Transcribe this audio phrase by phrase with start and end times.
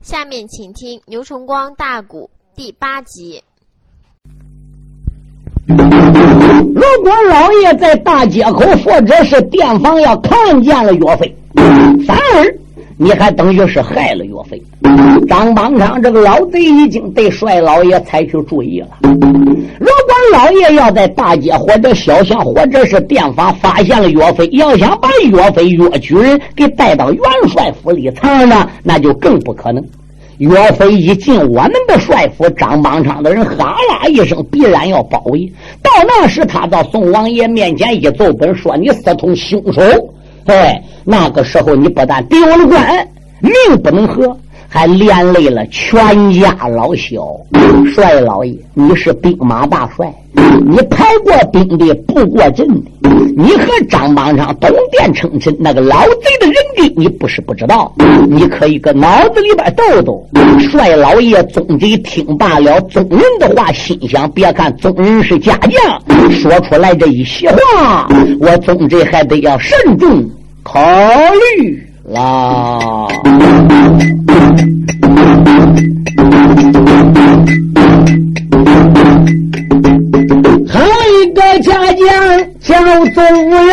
[0.00, 3.42] 下面请听牛崇光大鼓第八集。
[5.66, 11.36] 如果老爷在大街口或者是店房要看见了岳飞，
[12.06, 12.54] 反而
[12.96, 14.62] 你还等于是害了岳飞。
[15.28, 18.98] 张邦昌这个老贼已经对帅老爷采取注意了。
[19.78, 29.84] 如果老爷要在大街或者小巷或者是店房发现了岳飞，要想把岳飞岳举人给带到元帅府里藏呢，那就更不可能。
[30.38, 35.52] 岳飞一进我们的帅府，张邦昌的人哈啦一声，必然要包围。
[35.82, 39.82] 到那时，他到宋王爷面前一奏本，说你私通凶手。
[40.46, 43.08] 哎，那个时候你不但丢了官，
[43.40, 44.38] 命不能活。
[44.70, 47.26] 还连累了全家老小，
[47.94, 50.12] 帅老爷，你是兵马大帅，
[50.66, 52.90] 你排过兵的，布过阵的，
[53.34, 57.90] 你和张邦昌东殿称臣，那个老贼的人地，你不是不知道，
[58.28, 60.28] 你可以搁脑子里边斗斗。
[60.60, 68.06] 帅老爷宗贼听罢了宗人的话，心想：别看宗人是家将，说出来这一席话，
[68.38, 70.28] 我宗贼还得要慎重
[70.62, 70.78] 考
[71.56, 71.87] 虑。
[72.08, 73.08] 啦！
[80.66, 82.04] 还有一个家将
[82.60, 82.68] 叫
[83.14, 83.16] 宗
[83.66, 83.68] 人，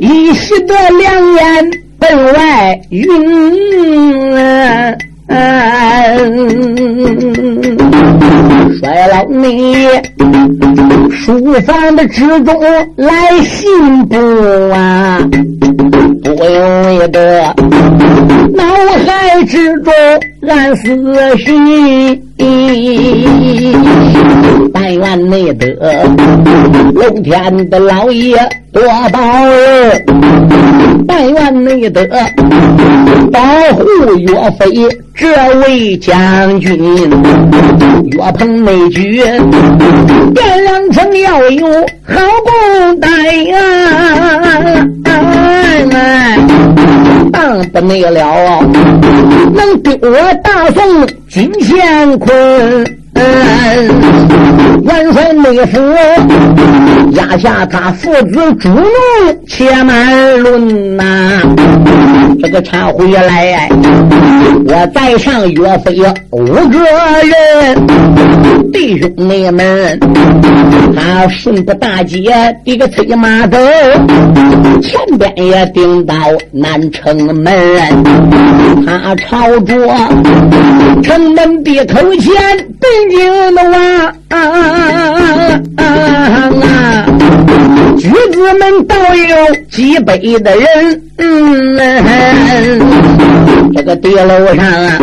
[0.00, 3.06] 一时的两眼奔外云。
[8.78, 9.86] 衰老你
[11.26, 12.54] 书房的之中
[12.94, 14.16] 来信不
[14.72, 15.18] 啊？
[16.22, 17.52] 不由得
[18.54, 18.64] 脑
[19.04, 19.92] 海之中
[20.48, 20.86] 暗思
[21.36, 22.22] 绪，
[24.72, 25.66] 但愿内得
[26.94, 28.36] 龙天的老爷
[28.72, 28.80] 多
[29.12, 29.18] 保
[29.48, 29.52] 佑，
[31.08, 32.06] 但愿内得
[33.32, 33.40] 保
[33.74, 33.84] 护
[34.16, 34.88] 岳飞。
[35.18, 35.26] 这
[35.60, 36.78] 位将军，
[38.04, 39.22] 岳鹏内举，
[40.34, 41.66] 汴梁城要有
[42.04, 42.14] 好
[42.44, 43.08] 功待
[43.44, 43.56] 呀！
[47.32, 48.62] 当不内了，
[49.54, 52.98] 能丢我大宋金乾坤。
[54.84, 55.80] 元帅内府
[57.12, 58.84] 压下他父子主怒，
[59.46, 61.04] 且慢论呐。
[62.40, 63.68] 这个忏回来，
[64.66, 65.96] 我再上岳飞
[66.30, 66.78] 五个
[67.24, 67.86] 人，
[68.72, 69.98] 弟兄妹们，
[70.94, 72.30] 他顺着大街
[72.64, 73.56] 一个催马走，
[74.82, 76.14] 前边也顶到
[76.52, 77.54] 南城门，
[78.84, 79.74] 他朝着
[81.02, 82.32] 城门的头前。
[83.10, 83.76] 京的娃
[84.28, 84.36] 啊，
[87.98, 91.02] 举子们倒有几百的人。
[93.74, 94.98] 这个地楼上啊，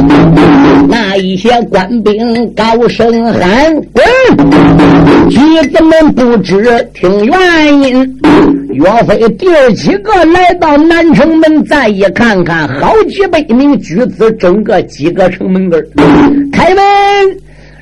[0.89, 4.03] 那一些官兵高声喊：“滚！”
[5.29, 8.19] 举子们不知听原因。
[8.71, 15.79] 岳飞弟儿几个来到南城门，再一看看，好几百名举子，整个几个城门根
[16.51, 16.83] 开门。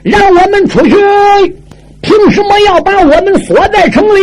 [0.03, 0.95] 让我们出去，
[2.01, 4.19] 凭什么要把我们锁在城里？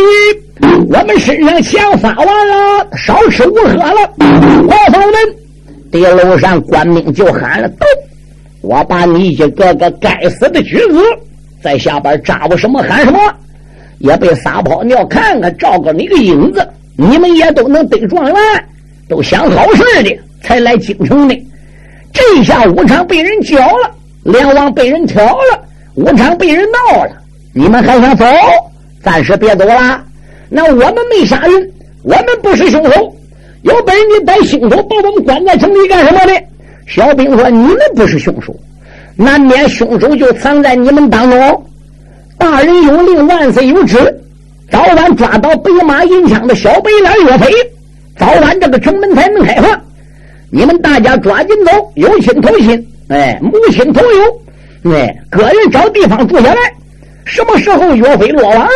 [0.61, 4.13] 我们身上钱发完了，少吃无喝了。
[4.19, 5.13] 王方们，
[5.89, 7.85] 地楼上官兵就喊了：“都！
[8.61, 11.01] 我把你一个个该死的举子
[11.63, 13.19] 在下边扎我什么喊什么，
[13.99, 16.67] 也被撒泡尿看看，照个你个影子。
[16.97, 18.35] 你们也都能得状元，
[19.07, 21.41] 都想好事的才来京城的。
[22.11, 23.89] 这下武昌被人剿了，
[24.23, 25.63] 梁王被人挑了。”
[25.99, 27.11] 武昌被人闹了，
[27.53, 28.25] 你们还想走？
[29.03, 30.01] 暂时别走了。
[30.47, 31.71] 那我们没杀人，
[32.03, 33.15] 我们不是凶手。
[33.63, 36.33] 有本事你带凶手把我们关在城里干什么的？
[36.87, 38.55] 小兵说：“你们不是凶手，
[39.17, 41.65] 难免凶手就藏在你们当中。
[42.37, 43.97] 大人有令，万岁有旨，
[44.71, 47.51] 早晚抓到北马银枪的小白脸岳飞，
[48.17, 49.77] 早晚这个城门才能开放。
[50.49, 54.39] 你们大家抓紧走，有亲投亲，哎，母亲投友。”
[54.81, 56.57] 对，个人找地方住下来。
[57.25, 58.69] 什么时候岳飞落网了，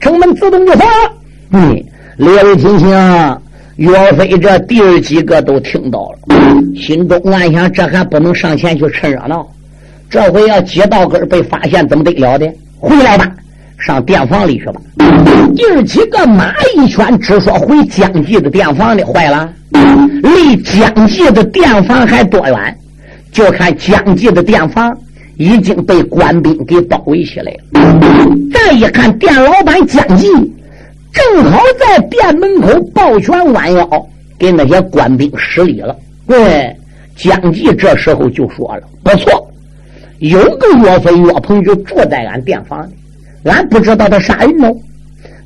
[0.00, 1.12] 城门自动就放了。
[1.52, 1.84] 嗯，
[2.16, 2.88] 列位听清，
[3.76, 6.18] 岳飞这弟儿几个都听到了，
[6.74, 9.46] 心中暗想：这还不能上前去趁热闹。
[10.08, 12.52] 这回要接到根被发现，怎么得了的？
[12.78, 13.30] 回来吧，
[13.78, 14.80] 上店房里去吧。
[15.54, 19.04] 弟儿几个马一圈，只说回江记的店房里。
[19.04, 19.48] 坏了，
[20.22, 22.76] 离江记的店房还多远？
[23.30, 24.96] 就看江记的店房。
[25.40, 28.50] 已经被官兵给包围起来了。
[28.52, 30.26] 再一看，店老板江记
[31.14, 34.06] 正好在店门口抱拳弯腰，
[34.38, 35.96] 给那些官兵施礼了。
[36.26, 36.76] 对，
[37.16, 39.50] 江吉这时候就说了：“不错，
[40.18, 42.92] 有个岳飞岳鹏就住在俺店房里，
[43.44, 44.76] 俺不知道他杀人哦，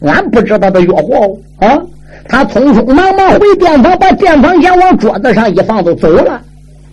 [0.00, 1.80] 俺不知道他越货哦啊！
[2.28, 6.42] 他匆匆忙忙回店房，把店房钱往桌子上一放，就走了。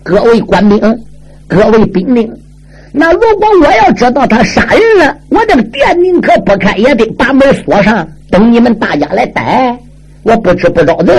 [0.04, 0.80] 各位官兵，
[1.48, 2.32] 各位兵丁，
[2.94, 9.78] 那如果我要知道他杀人了，我这个店宁可不开，也得把门锁上，等你们大家来逮。
[10.24, 11.14] 我不知不着的。”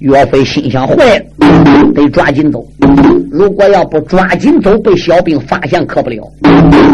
[0.00, 1.24] 岳飞心想：坏了，
[1.92, 2.64] 得抓紧走。
[3.32, 6.22] 如果要不抓紧走，被小兵发现可不了。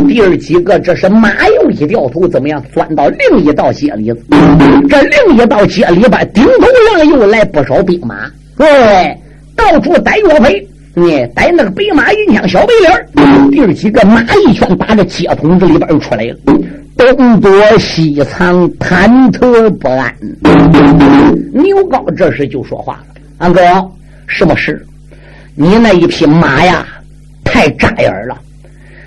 [0.09, 2.63] 第二几个，这是马又一掉头，怎么样？
[2.73, 4.25] 钻到另一道街里子。
[4.89, 8.67] 这另一道街里边，顶头上又来不少兵马，对，
[9.55, 16.37] 到处逮岳飞，你逮那个白马银枪小白脸第二几个马一拳打着街筒子里边又出来了。
[16.97, 20.15] 东躲西藏，忐忑不安。
[21.53, 23.07] 牛皋这时就说话了
[23.39, 23.61] ：“安哥，
[24.29, 24.87] 什么事？
[25.57, 26.87] 你那一匹马呀，
[27.43, 28.39] 太扎眼了。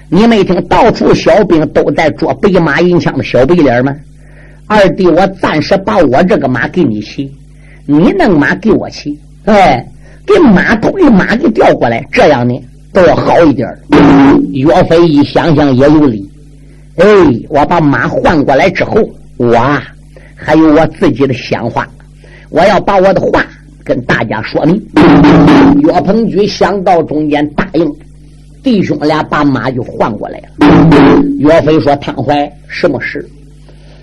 [0.10, 3.96] 你没听到处小兵都在捉白马银枪的小白脸吗？
[4.68, 7.34] 二弟，我暂时把我这个马给你骑，
[7.86, 9.18] 你那个马给我骑。
[9.46, 9.86] 哎，
[10.28, 12.54] 给马头的马给调过来，这样呢
[12.94, 13.68] 都要好一点。”
[14.54, 16.30] 岳飞一想想也有理。
[16.98, 17.06] 哎，
[17.50, 19.02] 我把马换过来之后，
[19.38, 19.58] 我
[20.36, 21.88] 还有我自己的想法，
[22.50, 23.46] 我要把我的话
[23.84, 24.82] 跟大家说明。
[25.82, 27.88] 岳鹏举想到中间答应，
[28.64, 31.24] 弟兄俩把马就换过来了。
[31.38, 33.24] 岳飞说：“汤怀，什么事？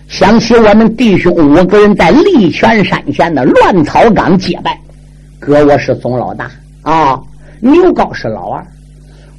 [0.06, 4.78] 想起我们弟兄五个人在利泉山前的乱草岗结拜，
[5.44, 6.50] 哥我是总老大
[6.81, 7.20] 啊，
[7.61, 8.67] 牛皋是老二，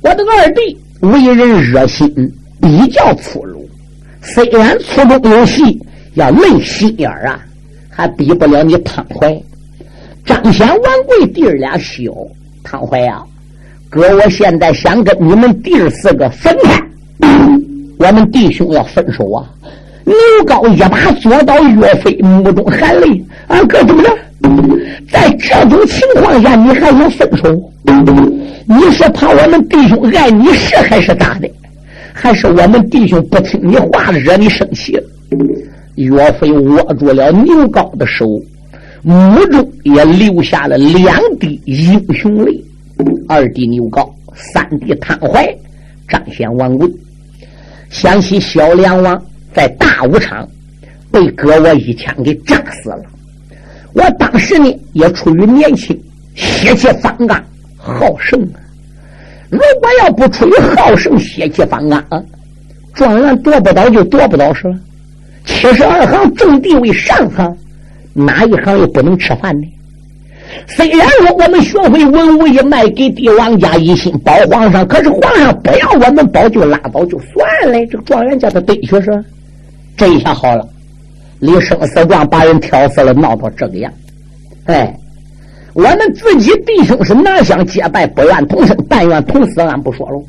[0.02, 2.08] 我的二弟为人热心。”
[2.62, 3.70] 比较粗鲁，
[4.24, 5.80] 虽然粗中有细，
[6.16, 7.40] 要累心眼儿啊，
[7.90, 9.40] 还比不了你汤怀。
[10.26, 12.12] 张显、王贵弟儿俩小，
[12.64, 13.22] 汤怀呀，
[13.88, 16.82] 哥，我现在想跟你们弟儿四个分开，
[18.00, 19.46] 我们弟兄要分手啊！
[20.06, 20.16] 牛
[20.46, 24.10] 皋一把坐到岳飞目中含泪啊，哥怎么着？
[25.12, 27.72] 在这种情况下，你还想分手？
[28.68, 31.50] 你是怕我们弟兄爱你是还是咋的？
[32.14, 34.98] 还是我们弟兄不听你话，惹你生气。
[35.96, 38.28] 岳飞握住了牛皋的手，
[39.02, 42.64] 目中也流下了两滴英雄泪。
[43.28, 45.48] 二弟牛皋，三弟汤怀，
[46.08, 46.88] 张显、王贵，
[47.90, 49.22] 想起小梁王
[49.56, 50.46] 在大武场
[51.10, 53.02] 被哥我一枪给炸死了。
[53.94, 55.98] 我当时呢也出于年轻，
[56.36, 57.42] 血气方刚，
[57.78, 58.60] 好胜啊。
[59.50, 62.04] 如果要不出于好胜、血气方刚，
[62.94, 64.76] 状元夺不到就夺不到是了。
[65.46, 67.58] 七十二行正地位上行，
[68.14, 69.68] 哪一行又不能吃饭呢？
[70.68, 77.86] 虽然说我们学会文武一脉，给帝王家一心保皇上，可是皇上不要我们保，就拉倒就算了。
[77.88, 79.24] 这个状元叫他得学是，
[79.98, 80.68] 这一下好了，
[81.40, 83.92] 李生死状把人挑死了，闹到这个样，
[84.66, 84.96] 哎。
[85.74, 90.24] 我们自己弟兄是哪想结拜，不愿同生，但愿同死，俺不说了。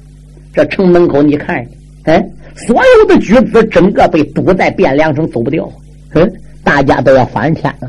[0.52, 1.64] 这城门口你看，
[2.02, 2.20] 哎，
[2.56, 5.70] 所有的举子整个被堵在汴梁城，走不掉。
[6.14, 6.28] 嗯，
[6.64, 7.88] 大家都要翻天了，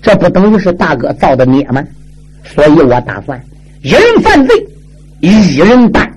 [0.00, 1.82] 这不等于是大哥造的孽吗？
[2.44, 3.42] 所以我打算
[3.82, 4.54] 一人犯罪，
[5.18, 6.08] 一人担。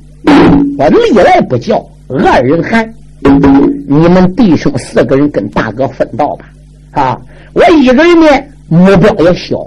[0.78, 1.84] 我历来不叫
[2.24, 2.88] 二人寒。
[3.30, 6.46] 你们弟兄四个人跟大哥分道吧。
[6.92, 7.20] 啊，
[7.54, 8.28] 我一个人呢，
[8.70, 9.66] 目标也小。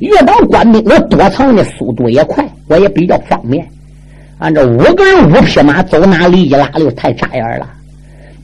[0.00, 3.66] 越到官兵，我躲藏的速度也快，我也比较方便。
[4.38, 7.66] 按照五个人五匹马走哪里一拉溜太扎眼了。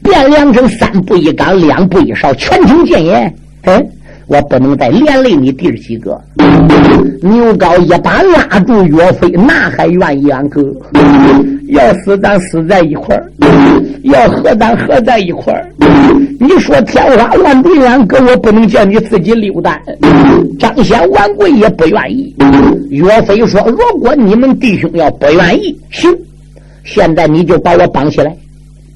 [0.03, 3.35] 变两成三步一岗，两步一哨，全听见眼。
[3.63, 3.91] 嗯，
[4.33, 6.19] 我不能再连累你弟儿几个。
[7.21, 10.75] 牛皋一把拉住岳飞，那还愿意俺哥？
[11.69, 13.31] 要死咱死在一块儿，
[14.05, 15.69] 要和咱合在一块儿。
[16.41, 19.79] 你说天花乱坠，俺哥我不能叫你自己溜达。
[20.59, 22.35] 张显、王贵也不愿意。
[22.89, 26.11] 岳飞说：“如果你们弟兄要不愿意，行，
[26.85, 28.35] 现在你就把我绑起来，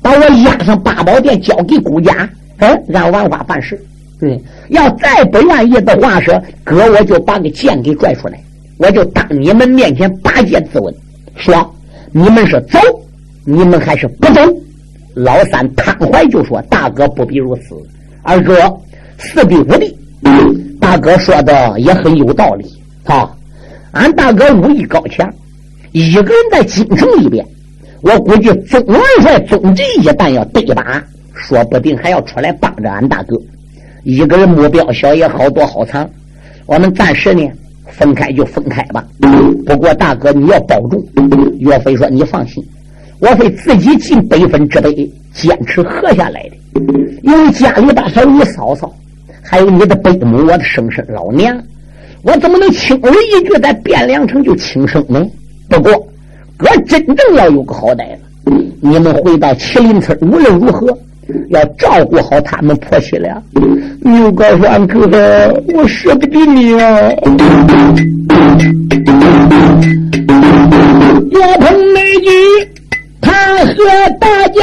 [0.01, 2.29] 把我押上八宝殿，交给顾家，
[2.59, 3.79] 嗯，让王法办事。
[4.19, 8.41] 对，要再不愿意的话，说哥我就把个剑给拽出来，
[8.79, 10.95] 我就当你们面前拔剑自刎。
[11.37, 11.75] 说
[12.13, 12.79] 你们是走，
[13.45, 14.41] 你们还是不走？”
[15.13, 17.75] 老三汤怀就说：“大哥不必如此，
[18.23, 18.55] 二哥
[19.19, 19.97] 四弟五弟，
[20.81, 22.65] 大哥说的也很有道理
[23.05, 23.31] 啊。
[23.93, 25.31] 俺大哥武艺高强，
[25.93, 27.47] 一个人在京城里边，
[28.03, 31.03] 我估计总元帅总计一旦要对把，
[31.35, 33.39] 说不定还要出来帮着俺大哥。
[34.07, 36.09] 一个人目标小也好多好藏，
[36.65, 37.43] 我们暂时呢
[37.89, 39.05] 分开就分开吧。
[39.67, 41.05] 不过大哥你要保重。
[41.59, 42.65] 岳飞说：“你放心，
[43.19, 44.93] 我会自己尽百分之百
[45.35, 46.57] 坚持喝下来的。
[47.23, 48.95] 因为家里大小你嫂嫂，
[49.43, 51.61] 还有你的伯母，我的生身老娘，
[52.23, 55.27] 我怎么能轻而易举在汴梁城就轻生呢？
[55.69, 55.91] 不过，
[56.57, 60.97] 哥真正要有个好歹子，你们回到麒麟村，无论如何。”
[61.51, 63.43] 要照顾好他们婆媳俩。
[64.01, 67.11] 牛高说：“哥，我舍不得你啊！”
[71.31, 72.31] 岳鹏那句，
[73.21, 73.33] 他
[73.65, 73.75] 和
[74.21, 74.63] 大家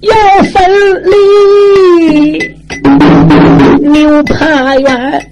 [0.00, 0.12] 要
[0.44, 0.60] 分
[1.04, 1.10] 离。
[3.88, 5.26] 牛怕远，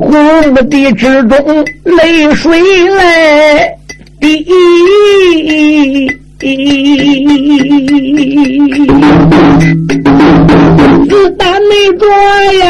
[0.00, 2.60] 红的之中泪水
[2.90, 3.68] 来
[4.20, 4.46] 滴。
[6.40, 6.46] 自
[11.36, 12.06] 打没着
[12.54, 12.64] 呀，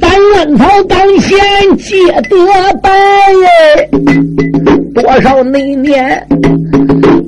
[0.00, 1.36] 咱乱草当先
[1.76, 1.94] 借
[2.30, 2.34] 得
[2.82, 2.88] 白
[4.94, 6.26] 多少那年，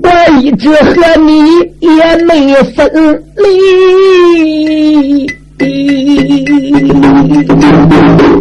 [0.03, 0.09] 我
[0.41, 2.91] 一直和你也没分
[3.37, 5.27] 离。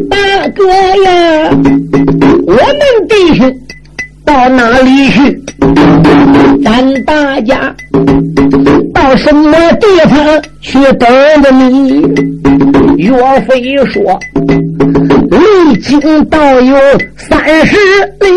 [0.09, 0.65] 大哥
[1.03, 1.11] 呀，
[2.47, 2.79] 我们
[3.09, 3.53] 弟兄。
[4.25, 5.41] 到哪里去？
[6.63, 7.75] 咱大家
[8.93, 11.09] 到什么地方去等
[11.41, 12.01] 着你？
[12.97, 13.11] 岳
[13.41, 14.19] 飞说
[15.29, 16.75] ：“离京道有
[17.17, 17.75] 三十
[18.21, 18.27] 里。”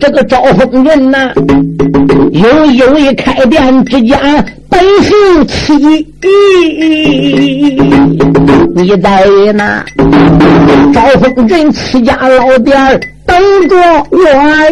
[0.00, 1.32] 这个招风人呐，
[2.32, 4.18] 有一位开店之家，
[4.68, 6.06] 本姓戚。
[8.74, 9.24] 你在
[9.54, 9.84] 那
[10.92, 13.76] 招风人戚家老店等着
[14.10, 14.18] 我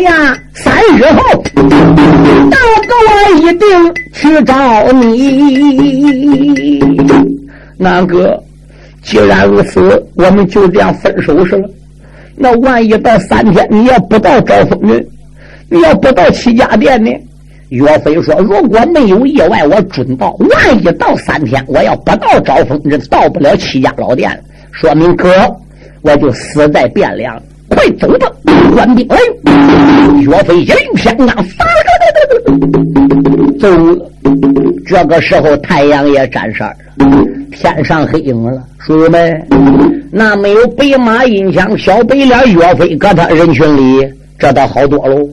[0.00, 2.56] 呀，三日后，大
[2.86, 6.80] 哥我一定去找你。
[7.76, 8.40] 南哥，
[9.02, 11.68] 既然如此，我们就这样分手是了。
[12.36, 15.06] 那万一到三天，你要不到招风人，
[15.68, 17.10] 你要不到戚家店呢？
[17.68, 20.36] 岳飞说：“如果没有意外，我准到。
[20.40, 24.30] 万一到三天，我要不到招风人，到不了戚家老店，
[24.72, 25.30] 说明哥
[26.02, 27.42] 我就死在汴梁。
[27.82, 28.30] 快走吧，
[28.74, 29.16] 官兵来！”
[30.22, 31.26] 岳飞一领偏刚，
[33.58, 34.08] 走了。
[34.86, 36.76] 这个时候，太阳也沾色了，
[37.50, 38.62] 天上黑影了。
[38.78, 39.46] 叔们，
[40.12, 44.08] 那没有白马银枪、小白脸岳飞搁他人群里，
[44.38, 45.28] 这倒好多喽。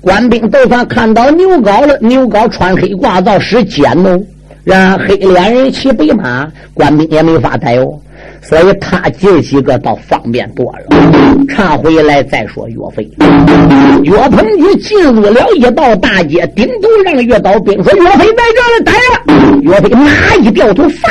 [0.00, 4.20] 官兵都算看到牛皋了，牛皋穿黑褂子，使尖哦，
[4.62, 7.98] 让黑脸人骑白马，官兵也没法逮哦。
[8.48, 10.96] 所以他姐几个倒方便多了。
[11.48, 13.08] 查回来再说岳飞，
[14.02, 21.08] 岳鹏举进入了一道大街，顶头让岳刀兵说：“岳飞在这里待着。”岳飞马一掉头，发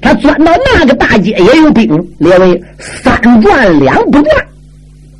[0.00, 4.36] 他钻到那个大街也有兵，列位三转两不转，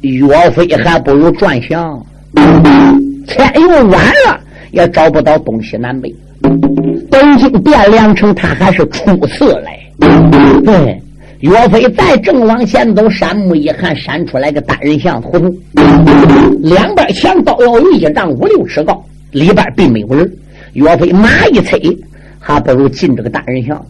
[0.02, 2.04] 岳飞还不如转向。
[3.26, 4.40] 天又晚了，
[4.72, 6.14] 也找不到东西南北。
[7.10, 9.78] 北京汴梁城，他还是初次来。
[10.64, 11.00] 对，
[11.40, 15.54] 岳飞再正往前走，山木一看，闪出来个单人像胡同，
[16.62, 20.30] 两边墙都要有一丈五六尺高，里边并没有人。
[20.74, 21.80] 岳飞马一催，
[22.38, 23.84] 还不如进这个单人巷。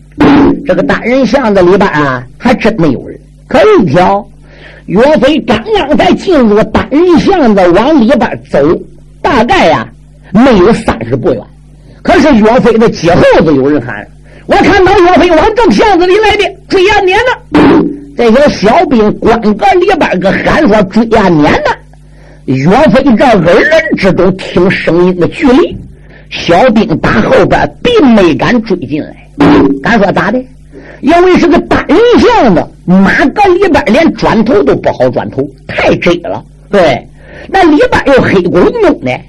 [0.66, 3.18] 这个单人巷子里边啊，还真没有人。
[3.46, 4.26] 可一条，
[4.87, 8.58] 岳飞刚刚才进入单人巷子，往里边走，
[9.20, 9.87] 大概呀
[10.32, 11.42] 没有三十步远。
[12.08, 13.94] 可是岳飞的街后子有人喊。
[14.46, 17.84] 我看到岳飞往正巷子里来的，追呀撵呢。
[18.16, 21.70] 这些小兵关格里边个喊说追呀撵呢。
[22.46, 25.76] 岳飞这耳人之中听声音的距离，
[26.30, 29.14] 小兵打后边并没敢追进来。
[29.82, 30.42] 敢说咋的？
[31.02, 36.42] 因为是个单人巷子，马格里边连转头都不好转头，太窄了。
[36.70, 37.06] 对，
[37.48, 39.20] 那里边又黑咕隆咚的。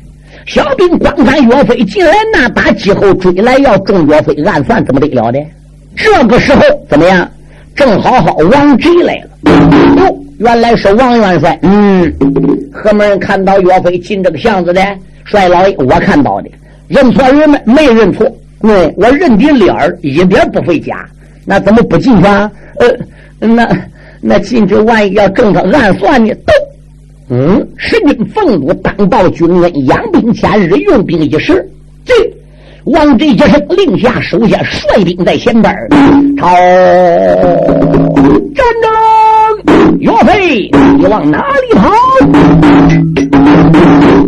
[0.50, 5.40] 小兵观看岳飞进来，那把机后追来要中岳飞，暗算怎么得了的？
[5.96, 7.30] 这个时候怎么样？
[7.76, 9.30] 正好好王贼来了。
[9.98, 11.58] 哟，原来是王元帅。
[11.62, 12.12] 嗯，
[12.74, 14.82] 何门看到岳飞进这个巷子的？
[15.26, 16.50] 帅老爷，我看到的。
[16.88, 17.62] 认错人没？
[17.66, 18.26] 没认错。
[18.62, 21.08] 嗯，我认的脸儿一点不费假。
[21.46, 22.52] 那怎么不进去啊？
[22.80, 23.70] 呃，那
[24.20, 26.34] 那进去万一要中他暗算呢？
[26.46, 26.54] 都。
[27.32, 31.64] 嗯，十军俸禄，当报军恩，养兵千日，用兵一时。
[32.04, 32.14] 这
[32.86, 35.72] 王贼一声令下，手下率兵在前边
[36.38, 36.48] 朝
[38.56, 39.19] 战争。
[40.00, 41.92] 岳飞，你往哪里跑？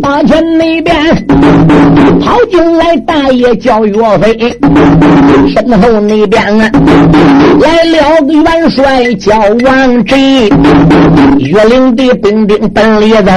[0.00, 0.96] 八千前那边
[2.20, 4.56] 跑进来大爷叫岳飞，
[5.54, 6.70] 身后那边啊
[7.60, 10.16] 来了个元帅叫王直，
[11.38, 13.32] 岳灵的兵丁奔里走，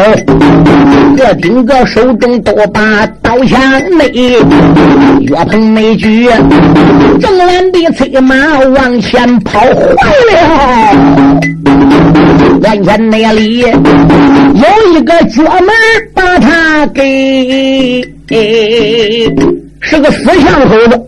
[1.17, 3.59] 个顶个手中都把刀枪
[3.97, 4.09] 内，
[5.21, 6.29] 岳鹏没举，
[7.19, 8.35] 正蓝的催马
[8.75, 9.67] 往前跑，坏
[10.31, 10.35] 了！
[12.61, 13.73] 眼前那里有
[14.93, 15.69] 一个角门
[16.13, 18.01] 把他给，
[19.79, 21.01] 是个死巷口子。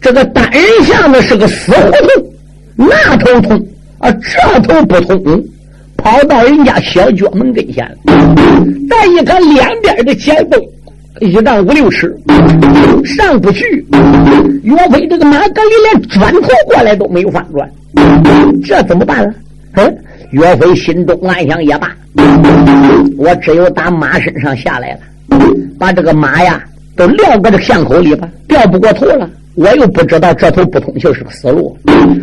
[0.00, 3.66] 这个单人巷子是个死胡同，那头通
[3.98, 5.44] 啊，这头不通，
[5.96, 7.96] 跑到人家小角门跟前了。
[8.90, 10.60] 再一看两边的前锋，
[11.20, 12.16] 一丈五六尺，
[13.04, 13.86] 上不去。
[14.64, 17.70] 岳飞这个马格里连转头过来都没有翻转，
[18.64, 19.34] 这怎么办呢？
[19.74, 19.98] 嗯。
[20.30, 21.94] 岳飞心中暗想：也罢，
[23.18, 25.00] 我只有打马身上下来了，
[25.78, 26.64] 把这个马呀
[26.96, 29.28] 都撂搁这巷口里吧，掉不过头了。
[29.56, 31.76] 我又不知道这头不通就是个死路，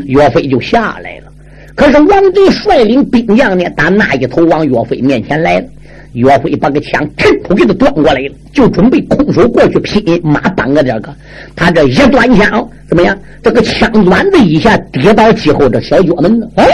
[0.05, 1.31] 岳飞就下来了。
[1.75, 5.67] 可是王贼率领兵将呢，打那一头往岳飞面前来了。
[6.13, 11.13] 岳飞把个枪腾突给他端过来了，就准备空手过去劈马挡个这个。
[11.55, 13.15] 他这一端枪怎么样？
[13.43, 16.65] 这个枪端子一下跌到几后这小角门了，哎。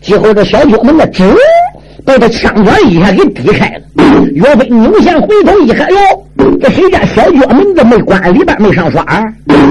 [0.00, 1.34] 最后这小角门呢，吱，
[2.04, 3.82] 被他枪管一下给抵开了。
[4.32, 5.96] 岳飞扭向回头一看，哟，
[6.60, 9.04] 这谁家小脚门子没关，里边没上栓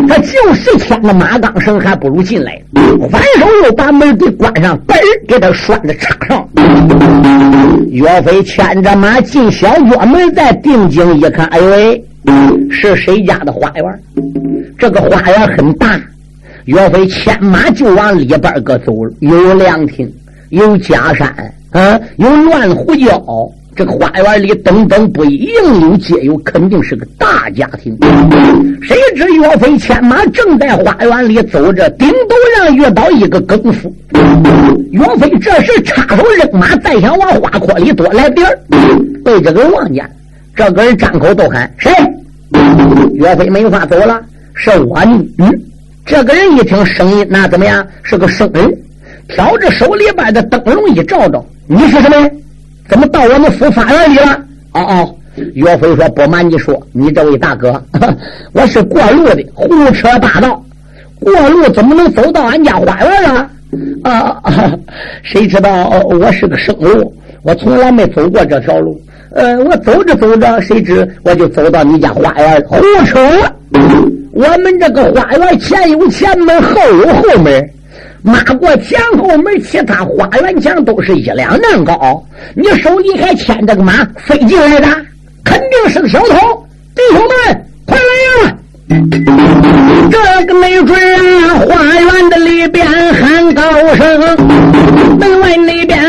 [0.08, 2.60] 他就是牵着马钢绳，还不如进来。
[3.10, 4.96] 反手又把门给关上，嘣
[5.28, 6.48] 给他拴在插上。
[7.90, 12.04] 岳飞牵着马进小角门，再定睛一看，哎呦喂，
[12.70, 13.86] 是谁家的花园？
[14.78, 16.00] 这个花园很大。
[16.66, 20.12] 岳飞牵马就往里边个走，有凉亭，
[20.50, 21.28] 有假山，
[21.72, 23.22] 啊，有乱胡椒，
[23.76, 27.96] 这个花园里等等不一，应有皆有，肯定是个大家庭。
[28.82, 33.94] 谁知岳飞牵马正在花园里走着，顶头上遇到一个更夫。
[34.92, 38.60] 岳飞这时插手扔马，再想往花坡里多来点儿
[39.24, 40.10] 被这个望见，
[40.56, 41.92] 这个人张口都喊谁？
[43.14, 44.20] 岳飞没法走了，
[44.56, 45.62] 是我女。
[46.06, 47.86] 这个人一听声音，那怎么样？
[48.02, 48.76] 是个生人，
[49.30, 52.30] 挑着手里边的灯笼一照照，你是什么？
[52.90, 54.40] 怎么到我们府法院里了？
[54.74, 55.16] 哦哦，
[55.54, 57.82] 岳飞说：“不瞒你说，你这位大哥，
[58.54, 60.64] 我是过路的，胡扯八道。
[61.20, 63.50] 过路怎么能走到俺家花园了？
[64.04, 64.42] 啊，
[65.22, 67.14] 谁知道我是个生路，
[67.44, 69.00] 我从来没走过这条路。
[69.32, 73.20] 呃，我走着走着，谁知我就走到你家花园，胡扯。”
[74.32, 77.70] 我们这个花园前有前门，后有后门，
[78.22, 82.24] 马过前后门，其他花园墙都是一两丈高。
[82.54, 84.88] 你手里还牵着个马，飞进来的，
[85.44, 86.68] 肯定是个小偷。
[86.96, 88.04] 弟兄们，快来
[88.48, 88.56] 呀！
[90.12, 93.62] 这个没准啊，花园的里边喊高
[93.96, 94.20] 声，
[95.18, 96.00] 门外那边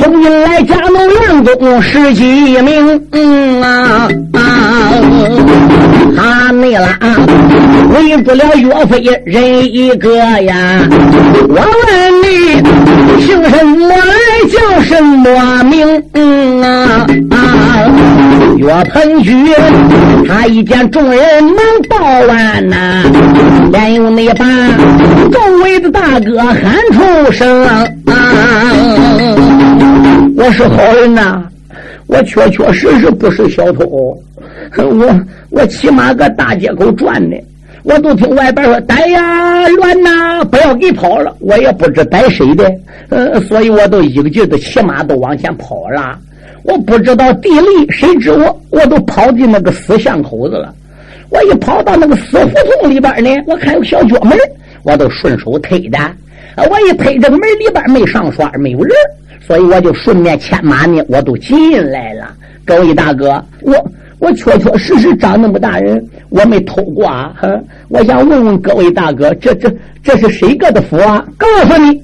[0.00, 2.24] 冲进来家奴员工十几
[2.62, 5.81] 名，嗯啊啊！
[6.16, 6.98] 哈内拉
[7.94, 10.88] 围住了岳飞人一个呀！
[11.48, 12.26] 我问你
[13.20, 13.96] 姓什么来
[14.50, 16.02] 叫什么名？
[16.14, 17.06] 嗯啊！
[18.56, 19.32] 岳鹏举
[20.28, 21.56] 他一见众人忙
[21.88, 21.96] 报
[22.26, 23.02] 完呐，
[23.72, 24.44] 连用那把
[25.32, 27.74] 周围的大哥喊出声啊！
[30.36, 31.42] 我是好人呐，
[32.12, 34.18] 我确确实实不是小偷，我。
[35.50, 37.36] 我骑马搁大街口转呢，
[37.84, 41.34] 我都听外边说逮呀乱呐，不要给跑了。
[41.40, 42.70] 我也不知逮谁的，
[43.08, 46.18] 呃，所以我都一个劲的骑马都往前跑了。
[46.64, 50.74] 我不知道地利，谁知我我都跑进那个死巷口子了。
[51.28, 54.38] 我一跑到那个死胡同里边呢，我看有小角门，
[54.82, 55.98] 我都顺手推的。
[56.56, 58.94] 我一推这个门里边没上栓，没有人，
[59.46, 62.34] 所以我就顺便牵马呢，我都进来了。
[62.64, 63.74] 各位大哥，我。
[64.18, 67.34] 我确确实实长那么大人，我没偷过啊！
[67.88, 69.68] 我想问问各位大哥，这这
[70.00, 71.26] 这是谁个的府啊？
[71.36, 72.00] 告诉你，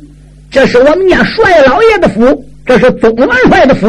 [0.50, 3.86] 这是我们家帅老爷的府，这是总元帅的府。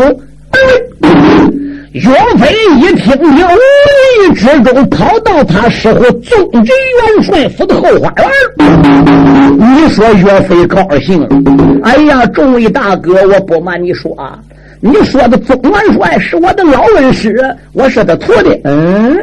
[1.94, 2.02] 岳
[2.38, 8.30] 飞一听，就无意之中跑到他师傅总军元帅府的后花园。
[9.58, 11.30] 你说岳飞高兴了？
[11.84, 14.38] 哎呀，众位大哥，我不瞒你说啊。
[14.82, 18.62] 你说的总元帅是我的老恩师，我是他徒弟。
[18.66, 19.18] 嗯，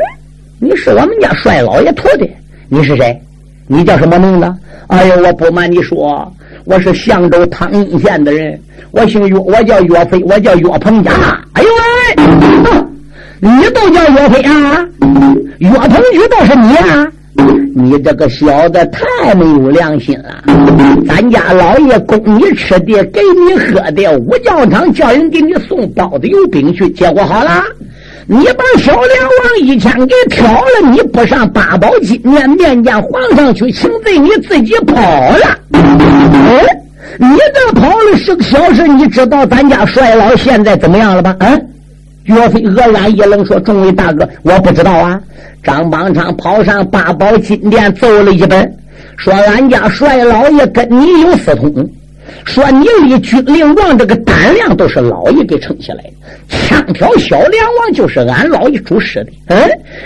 [0.59, 2.29] 你是我们家帅老爷徒弟，
[2.69, 3.17] 你是谁？
[3.69, 4.55] 你叫什么名字？
[4.89, 6.31] 哎呦，我不瞒你说，
[6.65, 11.13] 我是相州汤阴县的人，我姓岳，我叫岳飞，我叫岳鹏家。
[11.55, 11.83] 哎呦喂，
[12.17, 12.87] 哼
[13.41, 14.87] 你都叫岳飞啊？
[15.59, 17.07] 岳鹏举倒是你啊？
[17.75, 20.43] 你这个小子太没有良心了！
[21.07, 27.63] 咱家老爷供你吃的，给你喝的，五教场叫人给你送包子油饼去，结果好了，
[28.27, 35.59] 你把小梁王一枪给挑了，你不上八宝金殿面见皇上去请罪，你自己跑了。
[35.73, 36.65] 哎，
[37.19, 41.37] 你这跑了是个小事，你知道咱家帅老现在怎么样了吧？
[41.41, 41.67] 嗯。
[42.27, 45.21] 岳飞愕然一愣，说：“众位大哥，我不知道啊。”
[45.63, 48.73] 张邦昌跑上八宝金殿奏了一本，
[49.17, 51.89] 说：“俺家帅老爷跟你有私通，
[52.45, 56.11] 说你立军令状这个胆量都是老爷给撑起来的，
[56.49, 59.33] 枪挑小梁王就是俺老爷主使的。
[59.49, 59.57] 嗯，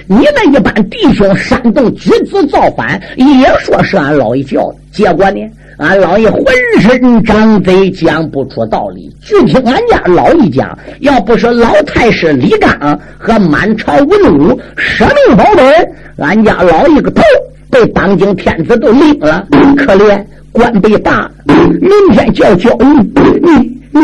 [0.06, 5.40] 你那一般弟兄煽动举子造反，也说是俺老爷叫的，结果呢？”
[5.80, 6.44] 俺老爷浑
[6.78, 9.10] 身张嘴，讲不出道理。
[9.22, 17.22] 据听俺家老爷讲，要不是老太师李刚和满朝文武舍命保本，俺家老爷个头
[17.70, 19.46] 被当今天子都拎了。
[19.78, 23.58] 可怜官被大，明天就要交你，你
[23.90, 24.00] 你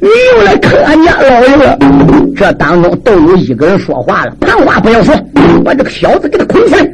[0.00, 1.76] 你又来坑俺家老爷了。
[2.36, 5.12] 这当中都有一个人说话了，旁话不要说，
[5.66, 6.88] 把这个小子给他捆起来。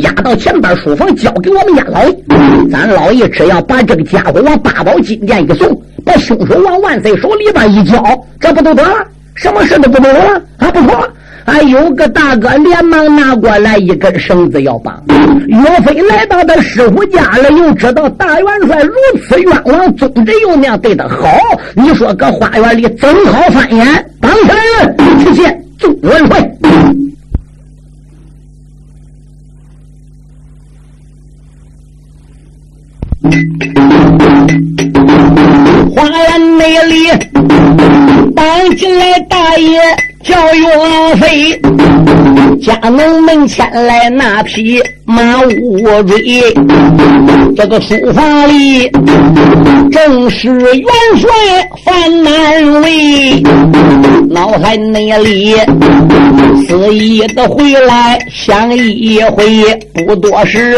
[0.00, 2.16] 押到前边书房，交给我们家老爷。
[2.70, 8.02] 咱老爷只要把这个家伙往八宝金殿一送，把凶手往万岁手里边一交，
[8.40, 9.06] 这不都得了？
[9.34, 10.42] 什么事都不得了？
[10.56, 11.12] 啊，不说了。
[11.44, 15.00] 还有个大哥连忙拿过来一根绳子要绑。
[15.46, 18.92] 岳飞来到他师傅家了，又知道大元帅如
[19.28, 21.28] 此冤枉，宗侄又那样对他好，
[21.74, 23.86] 你说搁花园里怎好翻眼？
[24.20, 26.50] 绑起来了，去见宗元帅。
[35.94, 37.08] 花园内里，
[38.34, 39.80] 当进来大爷
[40.22, 41.60] 叫岳飞，
[42.62, 46.54] 家门门前来那匹马乌追。
[47.56, 48.90] 这个书房里
[49.90, 50.84] 正是元
[51.16, 51.30] 帅
[51.84, 53.40] 范南为，
[54.28, 55.54] 脑海内里
[56.66, 59.44] 肆意的回来想一回，
[60.04, 60.76] 不多时，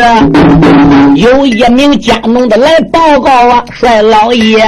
[1.17, 4.61] 有一名家奴的来报告啊，帅老爷，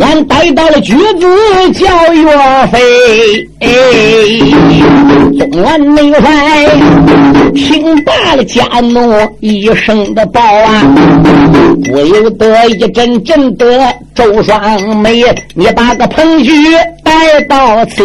[0.00, 2.26] 俺逮到了举子叫岳
[2.66, 2.78] 飞，
[3.60, 3.68] 哎
[5.38, 6.20] 东安内外
[7.54, 10.82] 听罢了家奴一声的报啊。
[11.84, 15.24] 不由得一阵阵的皱双眉，
[15.54, 16.52] 你把个彭举
[17.02, 18.04] 带到此，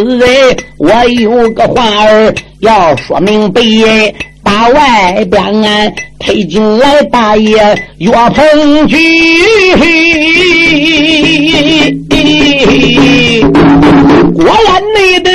[0.78, 3.62] 我有个话儿要说明白。
[4.44, 7.58] 把外边俺推进来大爷
[7.98, 8.96] 岳鹏举，
[14.34, 15.30] 果然没得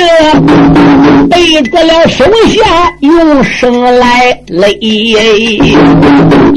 [1.29, 4.67] 背着了手下用绳来勒。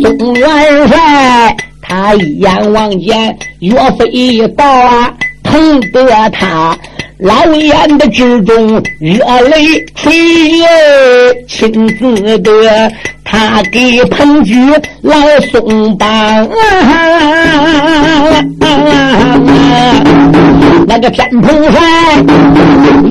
[0.03, 6.77] 宋元帅他一眼望见岳飞到啊，疼得他。
[7.19, 10.13] 老眼的之中热泪垂，
[11.47, 14.55] 亲自的他给彭举
[15.03, 16.49] 来送棒。
[20.87, 22.27] 那个天蓬山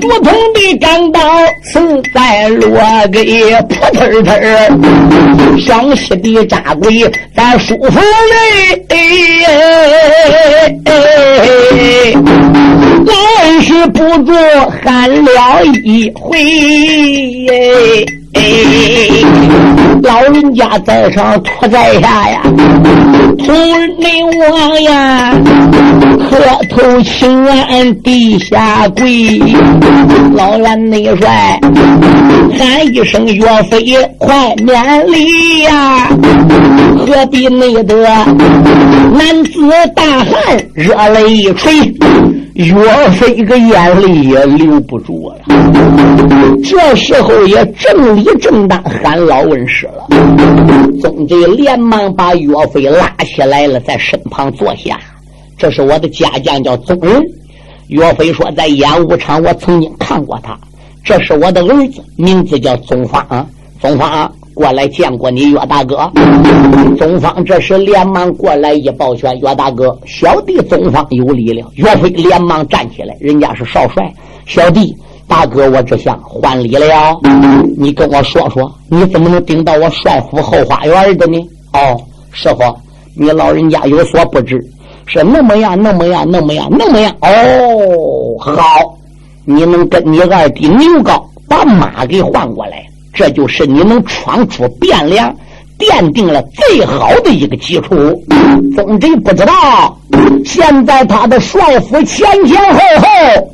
[0.02, 1.20] 如同的钢刀
[1.64, 1.80] 刺
[2.14, 2.80] 在落
[3.12, 8.84] 给扑腾腾，湘西的扎鬼在书房内，
[13.06, 14.34] 万事不住
[14.84, 16.40] 喊了一回。
[20.02, 22.42] 老人家在上，托在下呀，
[23.38, 23.56] 同
[23.98, 25.34] 内王呀，
[26.30, 26.38] 磕
[26.70, 29.40] 头请安，地下跪。
[30.36, 31.60] 老元内帅
[32.58, 36.10] 喊一声岳飞，快免礼呀！
[36.98, 37.96] 何必内得
[39.14, 41.72] 男子大汉热泪垂？
[42.54, 45.38] 岳飞一个眼泪也留不住了，
[46.64, 50.06] 这时候也正理正当喊老文师了。
[51.02, 55.00] 宗贼连忙把岳飞拉起来了，在身旁坐下。
[55.58, 57.22] 这是我的家将，叫宗仁。
[57.88, 60.58] 岳飞说，在演武场我曾经看过他。
[61.04, 63.50] 这是我的儿子，名字叫宗方。
[63.82, 64.32] 宗方。
[64.54, 66.12] 过来见过你岳大哥，
[66.98, 71.70] 宗方这时连忙过来一抱拳，岳大哥，小弟宗方有礼了。
[71.76, 74.14] 岳飞连忙站起来，人家是少帅，
[74.46, 74.96] 小弟
[75.28, 77.20] 大哥我这下还礼了。
[77.78, 81.38] 你跟我说说，你怎么能顶到我帅府后花园的呢？
[81.74, 82.00] 哦，
[82.32, 82.62] 师傅，
[83.16, 84.60] 你老人家有所不知，
[85.08, 87.12] 是那么样，那么样，那么样，那么样。
[87.22, 88.98] 哦，好，
[89.46, 91.28] 你能跟你二弟牛高。
[91.46, 95.34] 把马给换过来，这就是你能闯出汴梁，
[95.78, 97.94] 奠定了最好的一个基础。
[98.76, 99.98] 宗贼不知道，
[100.44, 103.54] 现在他的帅府前前后后，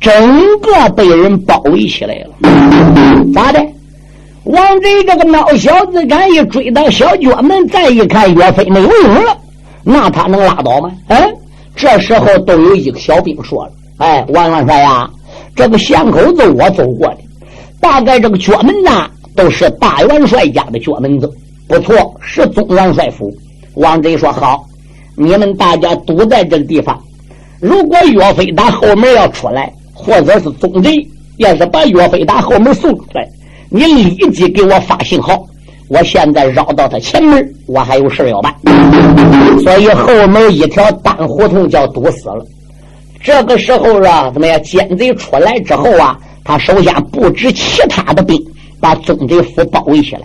[0.00, 0.12] 整
[0.60, 3.32] 个被人包围起来了。
[3.34, 3.64] 咋的？
[4.44, 9.36] 王贼这个孬小子敢一追到小角门，再一看岳飞没有影了，
[9.82, 10.90] 那他能拉倒吗？
[11.08, 11.18] 嗯，
[11.76, 15.08] 这时候都有一个小兵说了：“哎，王元帅呀，
[15.54, 17.18] 这个巷口子我走过的，
[17.80, 21.30] 大概这个角门呐，都是大元帅家的角门子，
[21.66, 23.32] 不错，是总元帅府。”
[23.74, 24.64] 王贼说：“好，
[25.16, 27.00] 你们大家堵在这个地方，
[27.60, 33.28] 如果岳飞打后门要出来，或者是总贼要是把岳飞打后门送出来。”
[33.70, 35.44] 你立即给我发信号，
[35.88, 38.54] 我现在绕到他前门，我还有事要办，
[39.62, 42.42] 所以后门一条单胡同叫堵死了。
[43.22, 44.62] 这个时候啊，怎么样？
[44.62, 48.42] 奸贼出来之后啊，他首先布置其他的兵，
[48.80, 50.20] 把宗贼府包围起来，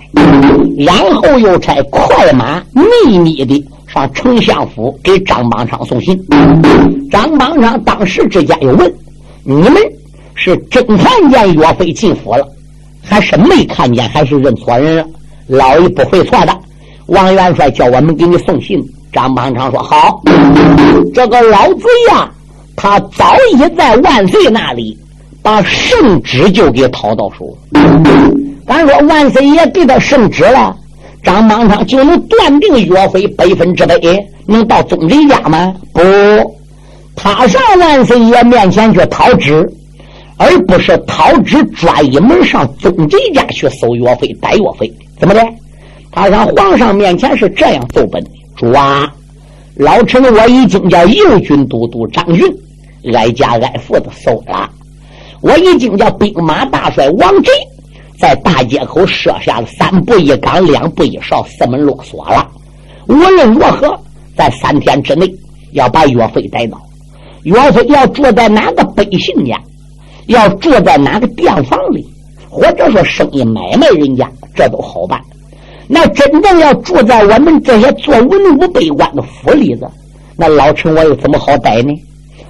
[0.78, 3.62] 然后又差快马秘密的
[3.94, 6.18] 上丞相府给张邦昌送信。
[7.12, 8.90] 张邦昌当时之间又问
[9.44, 9.76] ：“你们
[10.34, 12.48] 是真看见岳飞进府了？”
[13.04, 15.06] 还是没看见，还是认错人了。
[15.48, 16.58] 老爷不会错的。
[17.08, 18.82] 王元帅叫我们给你送信。
[19.12, 20.22] 张邦昌说：“好。”
[21.14, 22.32] 这个老贼呀，
[22.78, 24.98] 他早已在万岁那里
[25.44, 27.56] 把圣旨就给讨到手。
[28.66, 30.76] 咱说万岁爷给他圣旨了，
[31.22, 34.00] 张邦昌就能断定岳飞百分之百
[34.48, 35.76] 能到宗贼家吗？
[35.92, 36.02] 不，
[37.16, 39.70] 他上万岁爷面前去讨旨。
[40.36, 45.42] 而不是讨旨专一门上宗贼家去搜岳飞逮岳飞，怎么的？
[46.12, 49.14] 他上皇上面前是这样奏本的：主啊，
[49.76, 52.46] 老臣我已经叫右军都督张俊
[53.14, 54.68] 挨家挨户的搜了，
[55.44, 57.54] 我已经叫兵马大帅王震
[58.18, 62.50] 在大街口设下了三步一岗、两步一哨、四门落锁了。
[63.08, 64.00] 无论如何，
[64.38, 65.30] 在三天之内
[65.74, 66.82] 要把岳飞逮到。
[67.44, 69.60] 岳飞要住在哪个百姓家？
[70.28, 72.08] 要住在哪个店房里，
[72.50, 75.20] 或者说生意买卖人家，这都好办。
[75.90, 79.86] 那真正要住在我们这些做文武百官的府里子，
[80.38, 81.94] 那老臣我又怎么好逮呢？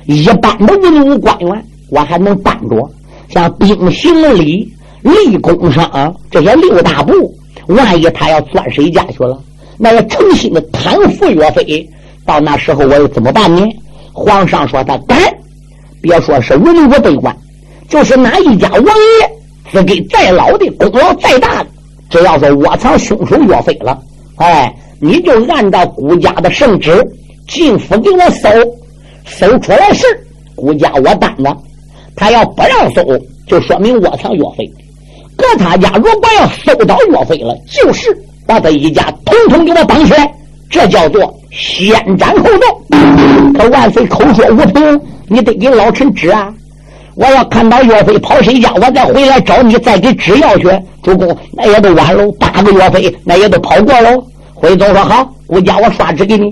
[0.05, 2.89] 一般的文武官员，我还能办着，
[3.29, 4.67] 像兵行礼、
[5.01, 7.33] 立功商这些六大部，
[7.67, 9.39] 万一他要钻谁家去了，
[9.77, 11.87] 那要诚心的贪腐岳飞，
[12.25, 13.61] 到那时候我又怎么办呢？
[14.11, 15.17] 皇上说他敢，
[16.01, 17.35] 别说是文武百官。
[17.89, 21.69] 就是哪一家王爷资给再老的功劳再大的，
[22.09, 24.01] 只要是窝藏凶手岳飞了，
[24.37, 27.05] 哎，你就按照顾家的圣旨
[27.47, 28.49] 进府给我搜，
[29.25, 30.05] 搜出来事
[30.55, 31.55] 顾家我担着。
[32.15, 33.03] 他要不让搜，
[33.47, 34.71] 就说明窝藏岳飞。
[35.35, 40.31] 搁他家如果要搜到岳飞了，就是把他一家统统给我绑起来，
[40.69, 42.97] 这叫做先斩后奏。
[43.57, 46.53] 可万岁口说无凭，你得给老臣指啊。
[47.15, 50.67] 我要看到岳飞跑谁家，我再回来找你，再给支药去。
[51.03, 54.23] 主公，那也都晚喽，八个岳飞那也都跑过喽。
[54.53, 56.51] 回头说好，我家我刷纸给你。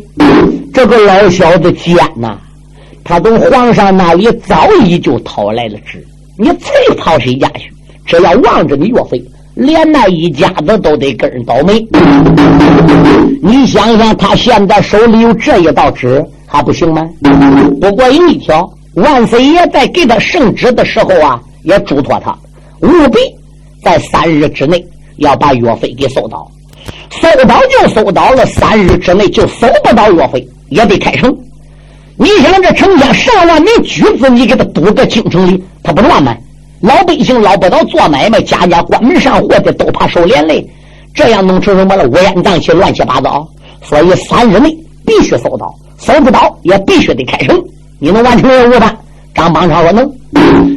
[0.73, 2.37] 这个老小子奸呐，
[3.03, 6.05] 他从皇上那里早已就讨来了纸，
[6.37, 7.71] 你才跑谁家去？
[8.05, 9.23] 只要望着你岳飞，
[9.55, 11.85] 连那一家子都得跟人倒霉。
[13.41, 17.07] 你想想，他现在手里有这一道纸，还不行吗？
[17.79, 18.71] 不过有一条。
[18.95, 22.37] 万岁爷在给他圣旨的时候啊，也嘱托他
[22.81, 23.19] 务必
[23.81, 24.85] 在三日之内
[25.15, 26.45] 要把岳飞给搜到，
[27.09, 31.33] 搜到就搜到了，三日之内就搜不到岳飞，也得开城。
[32.21, 36.37] 你想这成千上万名举子，你给他堵在京城里，他不乱吗？
[36.79, 40.63] 老百姓捞不到做买卖，家家关门上货的都怕受连累，
[41.15, 42.07] 这样弄成什么了？
[42.07, 43.47] 乌烟瘴气，乱七八糟。
[43.83, 44.69] 所以三日内
[45.03, 47.59] 必须搜到，搜不到也必须得开城。
[47.97, 48.95] 你能完成任务吧？
[49.33, 50.07] 张邦昌说能。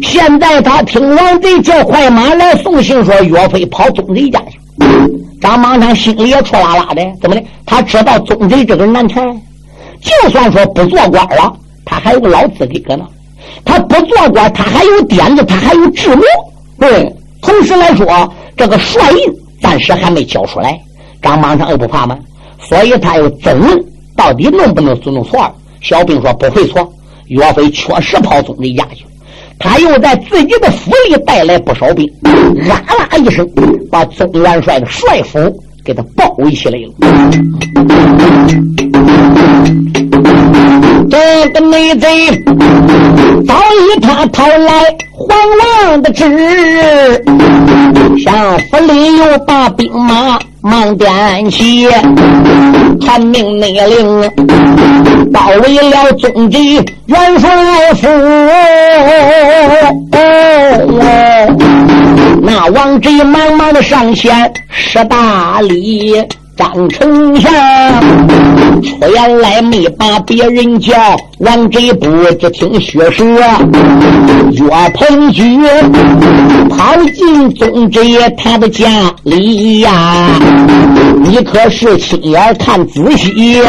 [0.02, 4.58] 现在他听王贼叫快马来送信，说岳飞跑宗贼家去。
[5.42, 7.42] 张邦昌心里也戳拉拉的，怎么的？
[7.66, 9.22] 他知道宗贼这个难缠，
[10.04, 11.52] 就算说不做官了，
[11.84, 13.04] 他还有个老资格搁那。
[13.64, 16.22] 他不做官，他还有点子，他还有智谋。
[16.78, 17.12] 对，
[17.42, 19.18] 同时来说，这个帅印
[19.60, 20.78] 暂时还没交出来。
[21.20, 22.16] 张邦昌又不怕吗？
[22.60, 23.84] 所以他又争论，
[24.16, 25.52] 到底弄不能弄错了？
[25.80, 26.92] 小兵说不会错。
[27.28, 29.10] 岳飞确实跑宗贼家去了，
[29.58, 32.06] 他又在自己的府里带来不少兵，
[32.68, 33.48] 啊啦一声，
[33.90, 35.38] 把宗元帅的帅府
[35.82, 36.92] 给他包围起来了。
[41.10, 42.28] 这个内贼
[43.46, 45.38] 早已他讨来皇
[45.88, 47.24] 王的旨，
[48.18, 51.86] 向府里又把兵马忙点起，
[53.00, 54.30] 传命内令，
[55.32, 56.74] 包围了宗吉
[57.06, 58.08] 元帅府。
[62.42, 66.14] 那王贼忙忙的上前施大礼。
[66.56, 67.50] 张丞相
[68.82, 70.94] 出言来没把别人叫，
[71.44, 72.06] 王贼不
[72.38, 73.26] 只听薛说，
[74.52, 75.42] 岳鹏举
[76.70, 78.00] 跑进宗贼
[78.36, 78.88] 他的家
[79.24, 80.30] 里呀，
[81.22, 83.60] 你可是亲眼看仔细。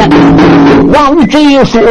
[0.94, 1.82] 王贼说：“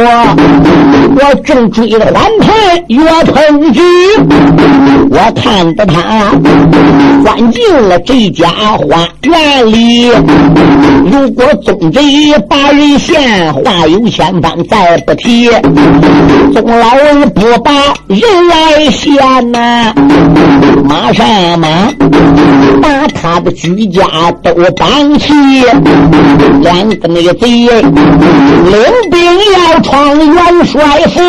[1.15, 3.81] 我正追着反派岳鹏举，
[5.11, 6.31] 我看着他
[7.23, 10.09] 钻进了这家花园里。”
[11.05, 12.01] 如果宗贼
[12.49, 15.49] 把人陷，话有千番再不提。
[16.53, 17.71] 宗老儿不把
[18.07, 19.93] 人来陷呐，
[20.83, 21.27] 马上
[21.59, 21.67] 马
[22.81, 24.01] 把他的居家
[24.43, 25.33] 都绑起，
[26.61, 27.71] 两个那个贼领
[29.11, 29.19] 兵
[29.53, 31.19] 要闯元帅府，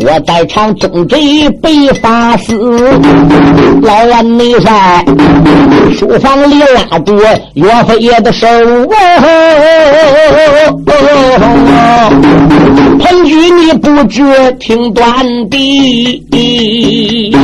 [0.00, 2.54] 我在场宗贼被发死。
[3.82, 5.04] 老元内帅
[5.96, 6.60] 书房里
[6.90, 7.18] 拉住
[7.54, 8.46] 岳飞爷的手，
[14.16, 15.04] 你不知听短
[15.48, 17.34] 的。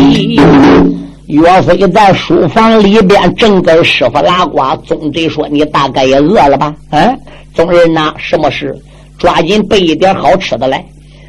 [1.27, 7.19] 岳飞在书房里边正跟师傅拉呱，宗贼说：“你大概也饿了吧？”嗯，
[7.53, 8.73] 宗人呐，什么事？
[9.19, 10.85] 抓紧备一点好吃的来。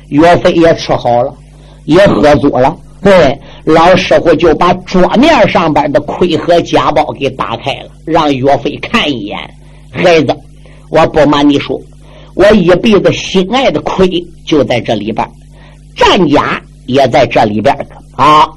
[0.10, 1.34] 岳飞也吃好了，
[1.86, 2.76] 也喝足了。
[3.02, 9.40] 对，老师傅就把桌面上边的盔和夹包给打开了，让岳飞看一眼。
[9.92, 10.36] 孩子，
[10.90, 11.82] 我不瞒你说，
[12.36, 14.08] 我一辈子心爱的盔
[14.46, 15.28] 就在这里边，
[15.96, 17.76] 战甲也在这里边
[18.16, 18.48] 啊。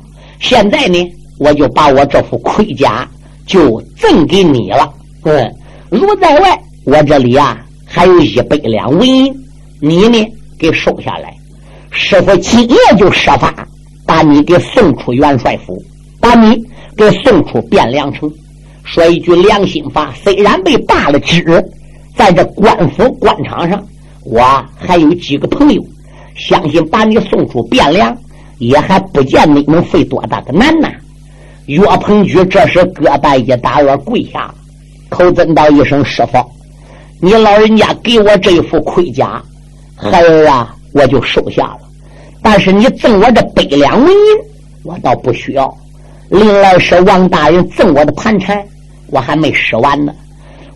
[0.41, 3.09] 现在呢，我就把我这副盔甲
[3.47, 4.93] 就赠给你了。
[5.25, 5.55] 嗯，
[5.91, 9.35] 如在外，我这里啊还有一百两纹银，
[9.81, 10.27] 你呢
[10.59, 11.35] 给收下来。
[11.91, 13.55] 师傅今夜就设法。
[14.07, 15.83] 把你给送出元帅府，
[16.21, 16.63] 把你
[16.95, 18.31] 给送出汴梁城。
[18.85, 21.43] 说一句良心话，虽然被罢了职，
[22.17, 23.85] 在这官府官场上，
[24.25, 24.43] 我
[24.77, 25.85] 还有几个朋友，
[26.37, 28.17] 相信把你送出汴梁，
[28.59, 30.89] 也还不见你能费多大的难呐。
[31.67, 34.53] 岳鹏举这时胳膊一打落跪下，
[35.09, 36.39] 口尊道一声：“师傅，
[37.21, 39.43] 你老人家给我这副盔甲，
[39.97, 41.79] 孩儿啊，我就收下了。”
[42.43, 44.19] 但是你赠我这百两纹银，
[44.83, 45.75] 我倒不需要。
[46.29, 48.63] 另外是王大人赠我的盘缠，
[49.07, 50.15] 我还没使完呢。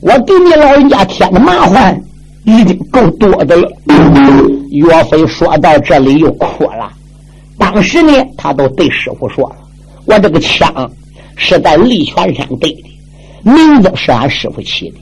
[0.00, 2.00] 我给你老人家添的麻烦
[2.44, 3.68] 已经够多的了。
[4.70, 6.92] 岳飞说到这里又哭了。
[7.56, 9.56] 当时呢，他都对师傅说了
[10.06, 10.90] ：“我这个枪
[11.36, 12.84] 是在利泉山得的，
[13.42, 14.96] 名字是俺师傅起的。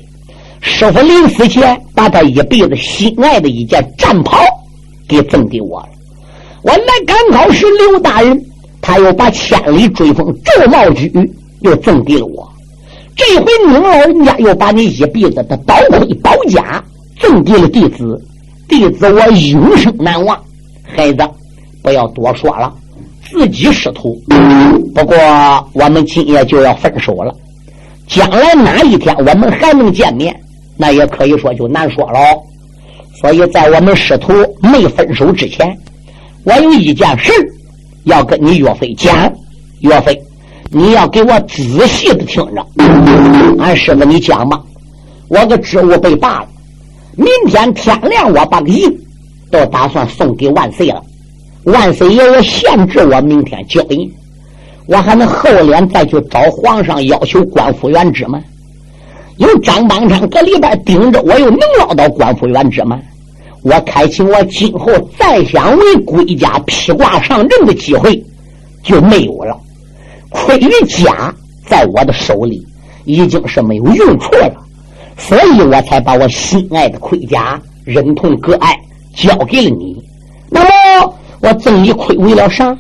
[0.61, 4.39] 师傅临死前把他一辈子心爱的一件战袍
[5.07, 5.89] 给赠给我了。”
[6.63, 8.41] 我来赶考时，刘大人
[8.81, 11.13] 他又把千里追风周茂举
[11.61, 12.51] 又赠给了我。
[13.17, 16.85] 这回您老人家又把你一辈子的宝盔宝甲
[17.19, 18.23] 赠给了弟子，
[18.69, 20.39] 弟子我永生难忘。
[20.85, 21.27] 孩子，
[21.83, 22.73] 不要多说了，
[23.25, 24.21] 自己师徒。
[24.95, 25.17] 不过
[25.73, 27.35] 我们今夜就要分手了，
[28.07, 30.39] 将来哪一天我们还能见面，
[30.77, 32.19] 那也可以说就难说了。
[33.21, 35.77] 所以在我们师徒没分手之前。
[36.45, 37.33] 我有一件事
[38.05, 39.33] 要跟你岳飞讲，
[39.81, 40.17] 岳飞，
[40.71, 42.67] 你要给我仔细的听着。
[43.59, 44.63] 俺师傅，你讲吧。
[45.29, 46.49] 我个职务被罢了，
[47.17, 48.89] 明天天亮，我把个印
[49.51, 51.03] 都打算送给万岁了。
[51.65, 54.11] 万岁爷爷限制我明天交印，
[54.87, 58.41] 我还能厚脸再去找皇上要求官复原职吗？
[59.39, 62.99] 有张邦昌搁里边盯着，我又能捞到官复原职吗？
[63.63, 68.23] 我开启我今后再想为归家披挂上阵的机会
[68.85, 69.59] 就没有了。
[70.37, 71.35] 盔与甲
[71.67, 72.65] 在我的手里
[73.05, 74.55] 已经是没有用处了，
[75.17, 78.79] 所以我才把我心爱的盔甲忍痛割爱
[79.15, 79.97] 交给了你。
[80.51, 82.77] 那么我赠你盔为了啥？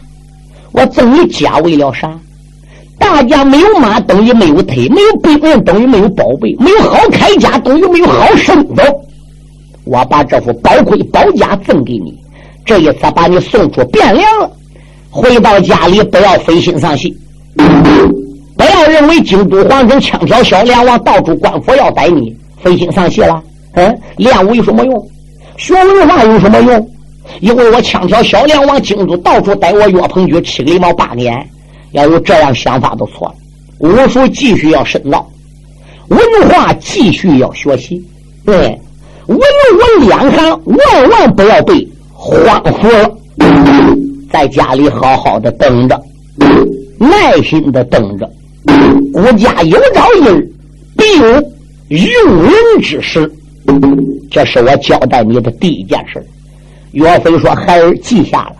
[0.72, 2.16] 我赠你甲为了啥？
[2.98, 8.82] 大家没有马等于没有腿，没有兵刃等于没有宝贝，没有好铠甲等于没有好身子。
[9.84, 12.18] 我把这副宝盔宝甲赠给你，
[12.64, 14.50] 这一次把你送出汴梁了。
[15.10, 17.16] 回到家里，不要灰心丧气，
[17.56, 23.42] 不要认为京都皇城枪挑小梁王到处官府要逮你，灰心丧气了。
[23.72, 25.08] 嗯，练武有什么用？
[25.56, 26.90] 学文化有什么用？
[27.40, 31.46] 因为我枪挑小梁王京都到处逮我岳鹏举七个礼貌八年，
[31.92, 33.34] 要有这样想法都错了。
[33.80, 35.28] 武术继续要深造，
[36.08, 38.02] 文化继续要学习。
[38.44, 38.54] 对，
[39.26, 43.10] 文武两行万万不要被荒废了，
[44.32, 46.00] 在家里好好的等着，
[46.98, 48.30] 耐心的等着。
[49.12, 50.52] 国家有朝一日
[50.96, 51.26] 必有
[51.88, 53.30] 用人之时，
[54.30, 56.24] 这是我交代你的第一件事。
[56.92, 58.56] 岳飞说：“孩儿记下了，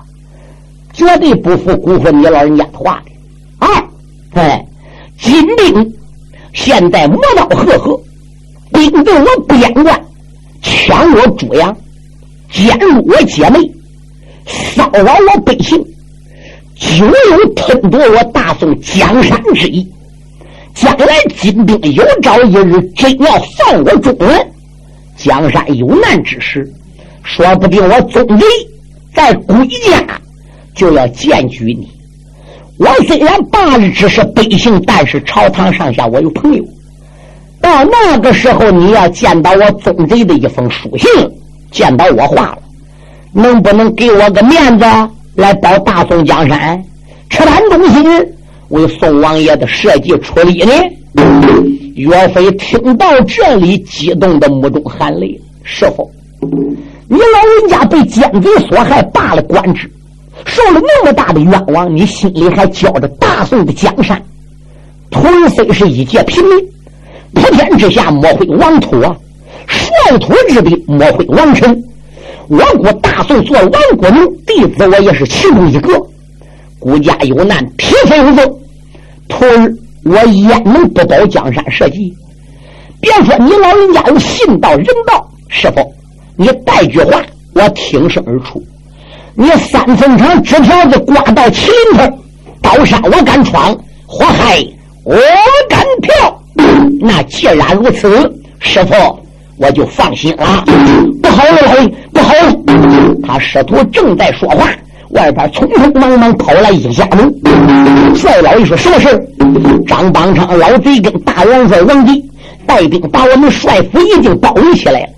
[0.93, 3.13] 绝对不负辜负你老人家的话的。”
[3.59, 3.85] 二，
[4.35, 4.67] 哎，
[5.19, 5.95] 金兵
[6.53, 8.01] 现在磨刀赫赫，
[8.73, 10.01] 兵动我边关，
[10.63, 11.75] 抢我主阳，
[12.53, 13.59] 奸入我姐妹，
[14.47, 15.83] 骚扰我百姓，
[16.79, 19.87] 就有吞夺我大宋江山之意。
[20.75, 24.53] 将来金兵有朝一日真要犯我中原，
[25.17, 26.71] 江山有难之时。
[27.23, 28.47] 说不定我宗贼
[29.15, 30.21] 在归家
[30.75, 31.89] 就要检举你。
[32.79, 36.63] 我虽然罢日只是百姓，但是朝堂上下我有朋友。
[37.59, 41.09] 到那个时候，你要见到我宗贼的一封书信，
[41.71, 42.59] 见到我话了，
[43.33, 44.85] 能不能给我个面子
[45.37, 46.83] 来保大宋江山？
[47.29, 48.05] 赤胆忠心，
[48.69, 50.73] 为宋王爷的社稷出力呢？
[51.95, 56.11] 岳飞听到这里，激动的目中含泪，师傅。
[57.09, 59.91] 你老人家被奸贼所害，罢了官职，
[60.45, 64.21] 受了那么大的冤枉，你心里还焦着大宋的江山？
[65.11, 65.21] 徒
[65.55, 66.59] 虽是一介平民，
[67.35, 69.17] 普天之下莫非王土啊！
[69.67, 71.83] 率土之滨莫非王臣？
[72.49, 76.01] 我国大宋做亡国奴，弟子我也是其中一个。
[76.79, 78.59] 孤家有难，匹夫有责。
[79.29, 79.75] 徒儿，
[80.05, 82.15] 我焉能不保江山社稷？
[83.01, 85.93] 别说你老人家有信道人道，师傅。
[86.37, 87.21] 你带句话，
[87.55, 88.63] 我挺身而出。
[89.35, 92.19] 你三分长纸条子挂到麒麟头，
[92.63, 93.77] 刀山我敢闯，
[94.07, 94.65] 火海
[95.03, 95.17] 我
[95.69, 96.43] 敢跳。
[97.01, 98.09] 那既然如此，
[98.61, 98.95] 师傅
[99.59, 100.65] 我就放心了。
[101.23, 103.17] 不好了，老爷，不好了！
[103.27, 104.69] 他师徒正在说话，
[105.11, 108.15] 外边匆匆忙忙跑来一家人。
[108.15, 109.29] 帅老爷说：“什么事
[109.87, 112.23] 张邦昌老贼跟大元帅王迪
[112.67, 115.09] 带兵把我们帅府已经包围起来了。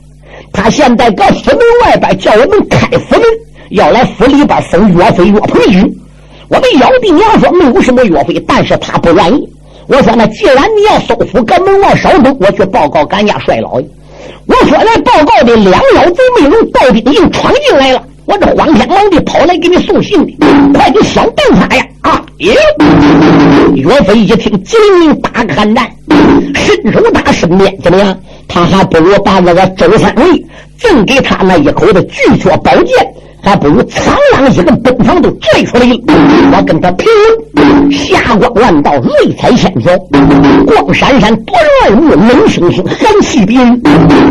[0.53, 3.23] 他现在搁府门外边叫我们开府门，
[3.71, 5.79] 要来府里边封岳飞、岳鹏举。
[6.49, 9.49] 我们姚帝娘说没有什么岳飞，但是他不愿意。
[9.87, 13.87] 我说那既然你要搜府，搁门外少等，我去报告赶家帅老爷。
[14.49, 20.33] 我说来报告的两老贼没有带兵硬闯进来了，我这慌天忙地跑来给你送信的，
[20.75, 21.87] 快点想办法呀！
[22.01, 22.25] 啊！
[22.39, 22.55] 耶！
[23.75, 25.87] 岳飞一听，急灵打个寒战，
[26.55, 28.19] 伸手打身边，怎么样？
[28.49, 30.47] 他还不如把那个周三位
[30.79, 35.97] 赠给他那一口的巨阙宝剑，还不如苍狼一个奔房都拽出来了。
[36.53, 37.07] 我跟他拼，
[37.91, 39.97] 霞光万道，瑞彩千条，
[40.67, 43.83] 光闪闪夺人耳目，冷星星寒气逼人。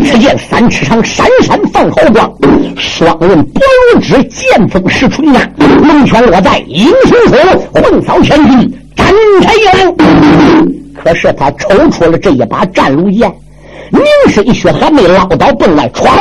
[0.03, 2.31] 只见三尺长，闪闪放豪光，
[2.75, 3.61] 双刃不
[3.93, 5.41] 如指，剑锋石锤啊！
[5.57, 9.07] 龙泉落在英雄手，混扫千军，斩
[9.41, 9.95] 开阳。
[10.93, 13.31] 可是他抽出了这一把战卢剑。
[13.89, 14.01] 宁
[14.33, 16.13] 生血还没捞到洞外闯，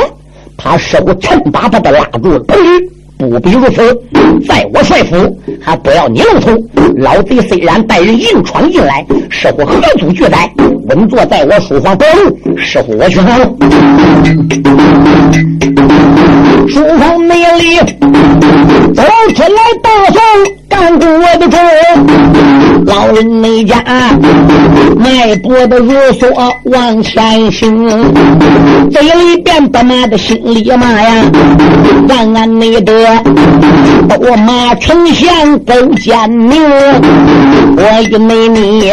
[0.57, 2.43] 他手趁把他的拉住了。
[3.17, 3.81] 不比如此，
[4.47, 6.51] 在我帅府还不要你露头。
[6.97, 10.49] 老贼虽然带人硬闯进来，师傅何足惧哉？
[10.87, 13.49] 稳坐在我书房保路，师傅我去好了。
[16.67, 17.77] 书房内里
[18.93, 19.03] 走
[19.33, 20.21] 出来大宋。
[20.69, 21.57] 干过我的主，
[22.85, 23.81] 老人那家
[24.97, 26.29] 迈步的如梭
[26.65, 27.87] 往前行，
[28.91, 31.23] 嘴里边不骂的心里骂呀，
[32.07, 33.06] 让俺那的
[34.19, 36.61] 我马丞相勾践明，
[37.77, 38.91] 我与妹你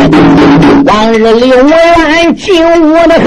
[0.86, 1.72] 往日里我
[2.12, 3.24] 俺敬我的很。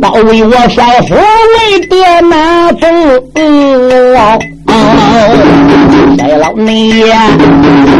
[0.00, 2.88] 包围我帅府为爹那种，
[6.18, 7.28] 帅老内呀，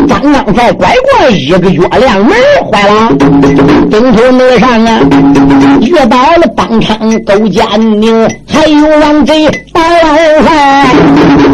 [0.09, 2.35] 刚刚才拐过一个月亮门，
[2.71, 3.09] 坏了，
[3.91, 5.01] 东头门上啊，
[5.81, 7.65] 遇到了帮昌勾践
[8.01, 10.87] 宁，还有王贼打老汉，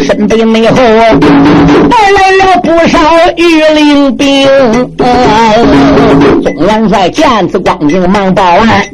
[0.04, 2.98] 身背内后带来了不少
[3.36, 4.48] 御林兵，
[4.96, 8.84] 总元帅见此光景忙报案，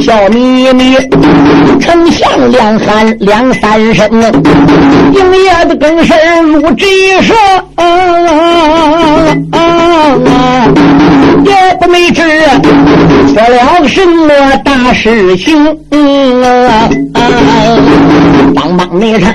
[0.00, 0.60] 小米。
[1.80, 4.06] 丞相两喊两三声，
[5.12, 6.84] 营别的跟声如鸡
[7.22, 7.34] 声，
[11.44, 12.22] 也不没知
[13.32, 15.76] 说了什么大事情？
[18.54, 19.32] 帮帮内臣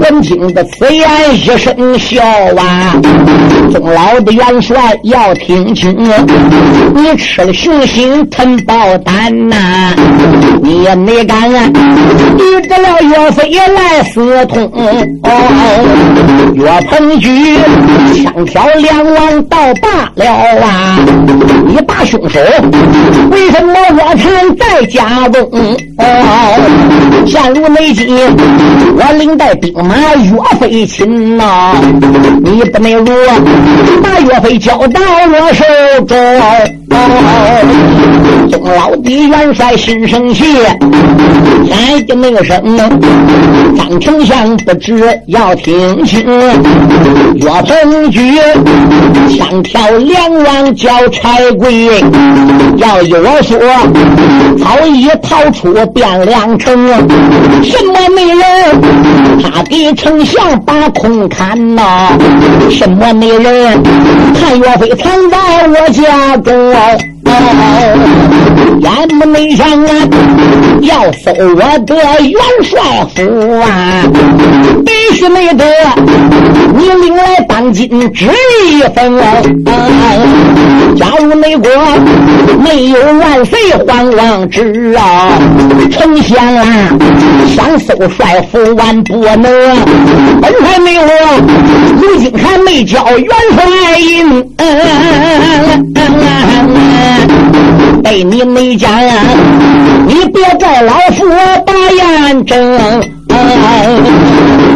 [0.00, 2.22] 闻听的此言一声笑
[2.56, 2.96] 啊！
[3.70, 5.94] 宗老的元帅要听清，
[6.94, 9.94] 你吃了雄心吞豹胆呐！
[10.62, 14.72] 你也没敢遇着了岳飞来私通，
[16.54, 17.28] 岳鹏举
[18.14, 20.24] 枪挑两王倒罢了
[20.62, 20.95] 啊！
[21.66, 22.40] 你大凶手，
[23.30, 25.50] 为什么我臣在家中？
[27.26, 28.06] 现如内急，
[28.96, 31.74] 我领带兵马岳飞擒呐！
[32.42, 33.12] 你不能如
[34.02, 35.64] 把岳飞交到我手
[36.04, 36.16] 中。
[38.48, 40.44] 宗老弟元帅心生气，
[41.68, 42.78] 来的那个声，
[43.76, 46.24] 张丞相不知要听清。
[47.34, 48.20] 岳鹏举
[49.36, 51.88] 枪挑两王要差归，
[52.76, 53.58] 要依我说，
[54.62, 56.86] 早已逃出汴梁城。
[57.62, 58.40] 什么美人？
[59.42, 62.10] 他给丞相把空砍呐？
[62.70, 63.82] 什么美人？
[64.34, 65.36] 太岳飞藏在
[65.68, 66.54] 我家中。
[68.80, 69.90] 眼不没上啊，
[70.82, 72.80] 要搜我的元帅
[73.14, 74.02] 府啊，
[74.84, 75.64] 必须没得
[76.76, 78.28] 你领来当今旨
[78.70, 79.16] 一份。
[80.96, 81.70] 假如美国
[82.62, 85.30] 没有万岁皇王旨啊，
[85.90, 86.64] 丞相啊，
[87.54, 89.42] 想搜帅府万不能。
[90.40, 91.02] 本来没有，
[92.00, 94.45] 如今还没交元帅印。
[98.02, 98.90] 被你没讲，
[100.06, 101.24] 你别怪老夫
[101.66, 102.78] 把眼睁。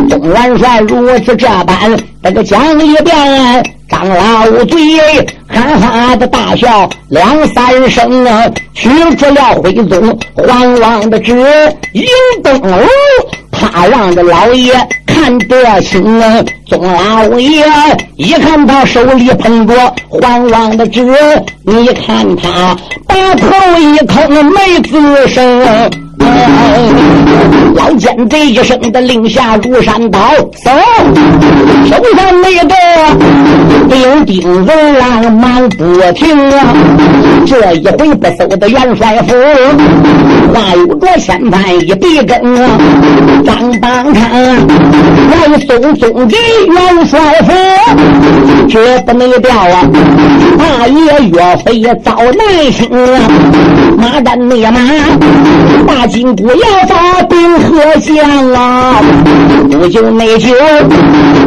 [0.09, 4.99] 钟元帅如此这般，这个讲一遍，张老嘴
[5.49, 11.33] 哈哈的大笑两三声啊，取出了徽宗皇王的旨，
[11.93, 12.05] 迎
[12.43, 12.61] 灯
[13.61, 14.73] 笼，他让这老爷
[15.07, 16.43] 看得清啊。
[16.67, 17.65] 宗老爷
[18.17, 21.03] 一看他手里捧着黄王的纸，
[21.65, 23.49] 你看他把头
[23.79, 25.91] 一坑没吱声。
[27.75, 30.21] 老奸贼一声的令下如山倒，
[30.65, 30.71] 走，
[31.87, 32.75] 手上那个
[33.89, 36.75] 钉钉子浪忙不停啊！
[37.47, 39.35] 这一回不搜的元帅府，
[40.53, 42.71] 话有着先犯一笔根啊！
[43.45, 44.31] 张邦昌
[45.31, 46.37] 来送送给
[46.69, 47.53] 元帅府，
[48.69, 49.89] 这不能掉啊！
[50.59, 53.21] 大爷岳飞遭难行啊！
[53.97, 54.81] 马战内马，
[55.87, 59.01] 大金箍要发兵河将啊！
[59.71, 60.55] 不久内就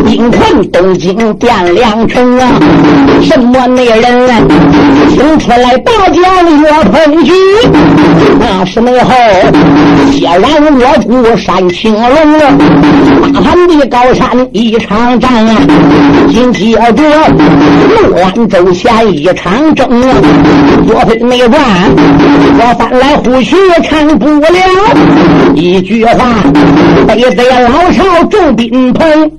[0.04, 2.48] 兵困东京汴梁城啊！
[3.22, 4.28] 什么内人
[5.10, 7.32] 听出来大将岳鹏举，
[8.40, 9.14] 那是内后
[10.12, 12.10] 血染我国山青龙
[12.40, 12.58] 啊！
[13.32, 15.56] 大盘的高山一场战啊！
[16.32, 16.94] 紧接着
[18.10, 20.16] 怒安州前一场争啊！
[20.88, 21.62] 岳飞内乱，
[22.58, 23.56] 我翻来覆去
[23.88, 26.44] 看不了一句话，
[27.08, 29.32] 背在老少众宾朋。